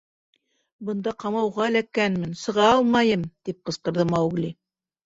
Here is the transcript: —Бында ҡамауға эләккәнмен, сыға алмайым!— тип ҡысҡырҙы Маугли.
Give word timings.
—Бында 0.87 1.13
ҡамауға 1.25 1.69
эләккәнмен, 1.73 2.35
сыға 2.47 2.67
алмайым!— 2.73 3.31
тип 3.49 3.65
ҡысҡырҙы 3.71 4.13
Маугли. 4.17 4.57